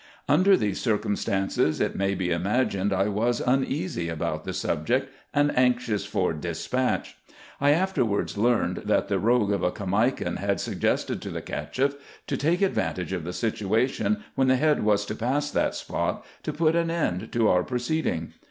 Under 0.27 0.57
these 0.57 0.81
circumstances, 0.81 1.79
it 1.79 1.95
may 1.95 2.15
be 2.15 2.31
imagined 2.31 2.91
I 2.91 3.07
was 3.07 3.39
uneasy 3.39 4.09
upon 4.09 4.39
the 4.43 4.51
subject, 4.51 5.13
and 5.31 5.55
anxious 5.55 6.07
for 6.07 6.33
despatch. 6.33 7.17
I 7.59 7.69
after 7.69 8.03
wards 8.03 8.35
learned, 8.35 8.77
that 8.85 9.09
the 9.09 9.19
rogue 9.19 9.51
of 9.51 9.61
a 9.61 9.69
Caimakan 9.71 10.37
had 10.37 10.59
suggested 10.59 11.21
to 11.21 11.29
the 11.29 11.43
Cacheff 11.43 11.93
to 12.25 12.35
take 12.35 12.63
advantage 12.63 13.13
of 13.13 13.23
the 13.23 13.31
situation, 13.31 14.23
when 14.33 14.47
the 14.47 14.55
head 14.55 14.81
was 14.83 15.05
to 15.05 15.13
pass 15.13 15.51
that 15.51 15.75
spot, 15.75 16.25
to 16.41 16.51
put 16.51 16.75
an 16.75 16.89
end 16.89 17.31
to 17.33 17.47
our 17.47 17.61
proceeding. 17.63 18.33